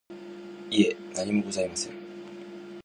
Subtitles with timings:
[0.71, 1.93] いえ、何もございません。